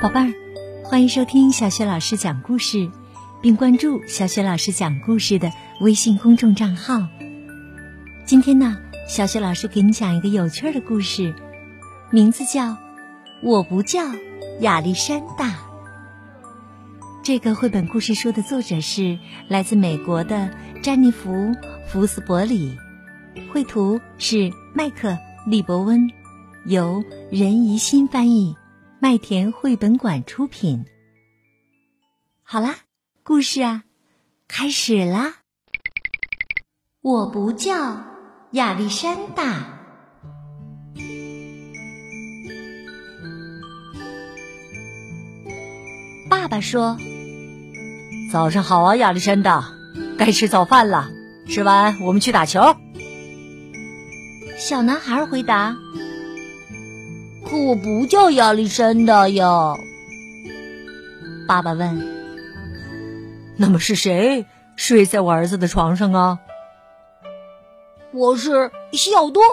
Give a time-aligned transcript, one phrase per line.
[0.00, 0.34] 宝贝儿，
[0.84, 2.90] 欢迎收听小雪老师讲故事，
[3.40, 5.50] 并关注小雪老师讲故事的
[5.80, 7.08] 微信公众账号。
[8.26, 8.76] 今天呢，
[9.08, 11.34] 小雪老师给你讲一个有趣的故事，
[12.10, 12.72] 名字叫
[13.42, 14.00] 《我不叫
[14.60, 15.48] 亚历山大》。
[17.22, 19.18] 这个绘本故事书的作者是
[19.48, 20.50] 来自美国的
[20.82, 21.32] 詹妮弗·
[21.88, 22.76] 福斯伯里，
[23.50, 25.08] 绘图是麦克·
[25.46, 26.10] 利伯温，
[26.66, 28.56] 由任怡欣翻译。
[28.98, 30.86] 麦田绘本馆出品。
[32.42, 32.76] 好啦，
[33.22, 33.84] 故事啊，
[34.48, 35.34] 开始啦！
[37.02, 38.02] 我不叫
[38.52, 39.78] 亚历山大。
[46.30, 46.96] 爸爸说
[48.32, 49.74] ：“早上好啊，亚历山大，
[50.16, 51.10] 该吃早饭了。
[51.48, 52.60] 吃完我们去打球。”
[54.58, 55.76] 小男孩回答。
[57.48, 59.76] 可我不叫亚历山大呀。
[61.46, 62.04] 爸爸问
[63.56, 66.40] ：“那么是谁睡在我儿子的床上啊？”
[68.10, 69.44] 我是西奥多，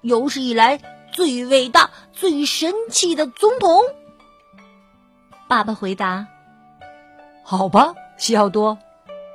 [0.00, 0.80] 有史以来
[1.12, 3.80] 最伟大、最神奇的总统。
[5.46, 6.26] 爸爸回答
[7.44, 8.76] ：“好吧，西奥多，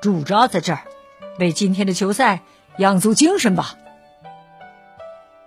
[0.02, 0.84] 驻扎在这儿，
[1.40, 2.42] 为今天的球赛
[2.78, 3.76] 养足精神吧。”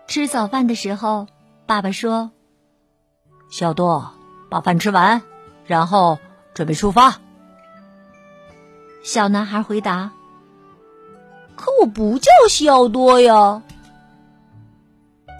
[0.08, 1.26] 吃早饭的时候，
[1.66, 2.30] 爸爸说。
[3.50, 4.10] 小多，
[4.50, 5.22] 把饭吃完，
[5.66, 6.18] 然后
[6.54, 7.16] 准备出发。
[9.02, 10.10] 小男孩回答
[11.56, 13.62] ：“可我不叫小多呀。”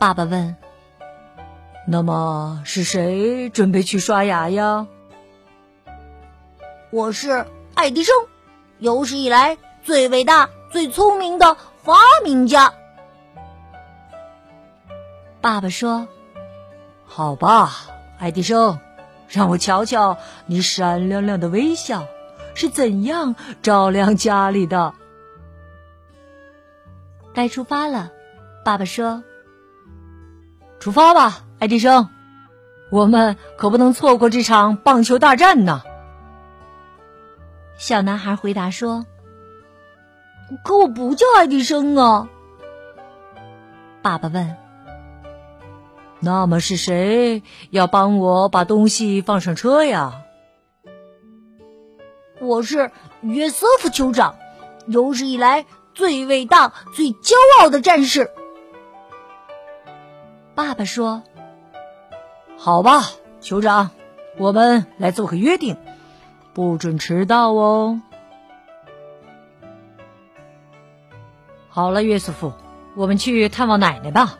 [0.01, 0.57] 爸爸问
[1.87, 4.87] ：“那么是谁准备去刷牙呀？”
[6.91, 8.15] 我是爱迪生，
[8.79, 12.73] 有史以来最伟大、最聪明的发明家。
[15.43, 16.09] 爸爸说
[17.07, 17.71] ：“好吧。”
[18.19, 18.81] 爱迪生，
[19.29, 22.07] 让我瞧瞧你闪亮亮的微笑
[22.55, 24.93] 是怎样照亮家里的。
[27.33, 28.11] 该出发了，
[28.65, 29.23] 爸爸说
[30.81, 32.09] ：“出发吧，爱迪生，
[32.91, 35.83] 我们可不能错过这场棒球大战呢。”
[37.79, 39.07] 小男孩回答说
[40.65, 42.29] ：“可我不叫爱迪生啊。”
[44.03, 44.68] 爸爸问。
[46.21, 50.25] 那么是谁要帮我把东西放上车呀？
[52.41, 52.91] 我是
[53.21, 54.37] 约瑟夫酋长，
[54.87, 55.65] 有史以来
[55.95, 58.31] 最伟大、最骄傲的战士。
[60.55, 61.23] 爸爸说
[62.59, 63.03] ：“好吧，
[63.41, 63.91] 酋长，
[64.39, 65.77] 我们来做个约定，
[66.53, 68.01] 不准迟到哦。”
[71.71, 72.53] 好了，约瑟夫，
[72.97, 74.37] 我们去探望奶奶吧。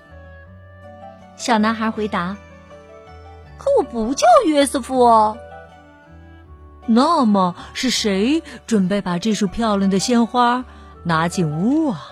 [1.39, 2.37] 小男孩回答
[3.57, 5.39] ：“可我不叫约瑟夫哦。”
[6.85, 10.65] 那么是谁准备把这束漂亮的鲜花
[11.05, 12.09] 拿进屋啊？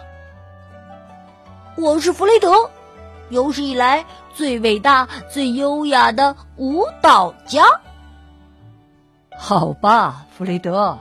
[1.77, 2.71] 我是弗雷德，
[3.29, 7.65] 有史以来最伟大、最优雅的舞蹈家。
[9.37, 10.99] 好吧，弗雷德，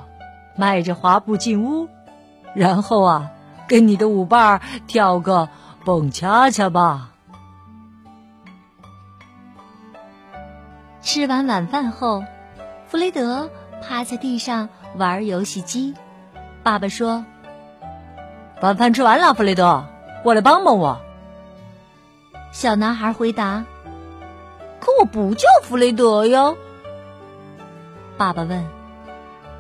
[0.56, 1.88] 迈着滑步进屋，
[2.54, 3.32] 然后啊，
[3.68, 5.50] 跟你的舞伴跳个
[5.84, 7.12] 蹦恰恰吧。
[11.06, 12.24] 吃完晚饭后，
[12.88, 15.94] 弗雷德趴在地上玩游戏机。
[16.64, 17.24] 爸爸说
[18.60, 19.86] ：“晚饭吃完了，弗雷德，
[20.24, 21.00] 过来帮帮我。”
[22.52, 23.66] 小男孩回答
[24.82, 26.56] ：“可我不叫弗雷德呀。”
[28.18, 28.66] 爸爸问：“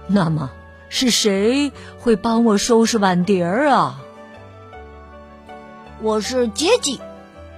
[0.09, 0.49] 那么
[0.89, 4.01] 是谁会帮我收拾碗碟儿啊？”
[6.01, 6.99] 我是杰基，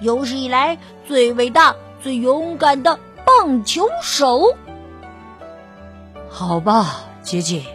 [0.01, 0.77] 有史以来
[1.07, 2.99] 最伟大、最勇敢的。
[3.27, 4.55] 棒球手，
[6.29, 7.65] 好吧，杰杰，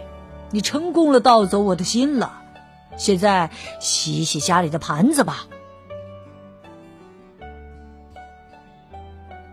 [0.50, 2.40] 你成功了盗走我的心了。
[2.96, 5.46] 现在洗洗家里的盘子吧。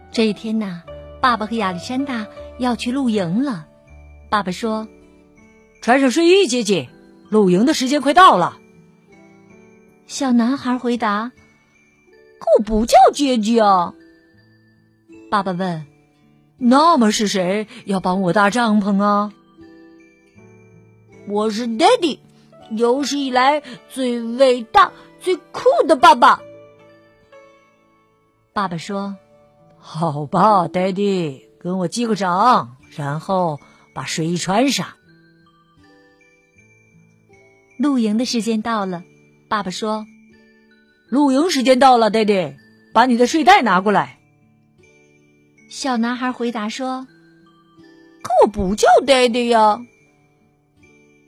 [0.10, 0.84] 这一天呢，
[1.20, 2.28] 爸爸和亚历山大
[2.60, 3.68] 要去露营了。
[4.30, 4.88] 爸爸说
[5.84, 6.88] ：“穿上睡衣，杰杰，
[7.30, 8.58] 露营的时间快到了。”
[10.08, 11.34] 小男孩回答
[12.40, 13.94] ：“可我不叫杰杰啊。”
[15.30, 15.86] 爸爸问
[16.58, 19.32] ：“那么是谁要帮我搭帐篷啊？”
[21.30, 22.18] 我是 Daddy，
[22.72, 24.92] 有史以来最伟大、
[25.22, 26.42] 最酷的爸爸。
[28.54, 29.18] 爸爸说
[29.78, 33.60] ：“好吧，Daddy，跟我击个掌，然后
[33.94, 34.88] 把睡衣穿上。”
[37.78, 39.04] 露营的时间到了，
[39.48, 40.08] 爸爸说
[41.08, 42.56] ：“露营时间到了，Daddy，
[42.94, 44.16] 把你的睡袋拿过来。”
[45.70, 47.06] 小男孩回答说
[48.24, 49.80] ：“可我不叫爹爹呀。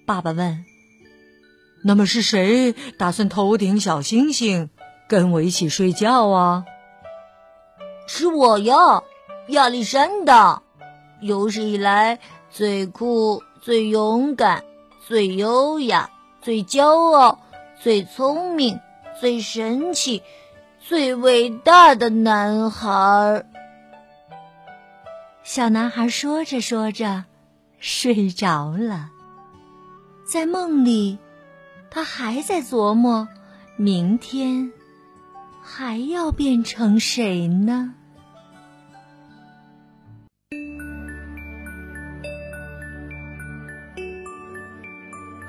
[0.07, 0.65] 爸爸问
[1.85, 4.71] ：“那么是谁打算头顶小星星，
[5.07, 6.65] 跟我一起睡觉啊？”
[8.07, 9.03] 是我呀，
[9.49, 10.63] 亚历山大，
[11.21, 14.63] 有史以来最酷、最勇敢、
[15.07, 16.09] 最优雅、
[16.41, 17.39] 最骄傲、
[17.79, 18.79] 最聪明、
[19.19, 20.23] 最神奇、
[20.79, 23.45] 最伟大的男孩。
[25.43, 27.25] 小男孩说着说着，
[27.79, 29.09] 睡着了。
[30.25, 31.17] 在梦里，
[31.89, 33.27] 他还在琢磨，
[33.75, 34.71] 明天
[35.61, 37.93] 还要变成谁呢？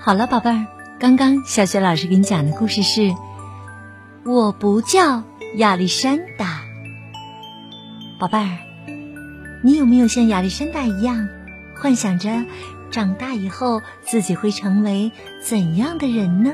[0.00, 0.66] 好了，宝贝儿，
[0.98, 3.14] 刚刚小雪老师给你讲的故事是：
[4.24, 5.22] 我不叫
[5.58, 6.62] 亚历山大。
[8.18, 8.58] 宝贝儿，
[9.62, 11.28] 你有没有像亚历山大一样，
[11.76, 12.44] 幻想着
[12.90, 15.12] 长大以后自己会成为
[15.42, 16.52] 怎样的人呢？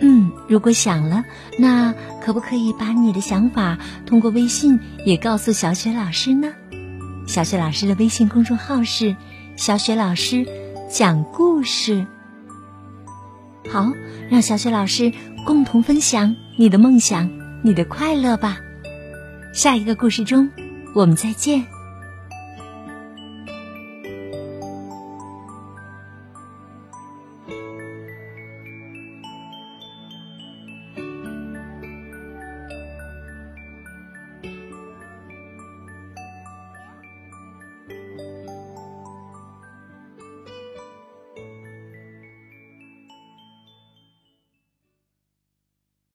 [0.00, 1.24] 嗯，如果想了，
[1.58, 6.52] 那可不可以把你的想法通过微信也告诉小雪老师呢？
[7.26, 9.14] 小雪老师的微信公众号是
[9.56, 10.46] “小雪老师
[10.90, 12.06] 讲故事”。
[13.70, 13.92] 好，
[14.30, 15.12] 让小雪老师
[15.46, 17.30] 共同分享你的梦想，
[17.62, 18.58] 你的快乐吧。
[19.54, 20.50] 下一个故事中，
[20.94, 21.73] 我们再见。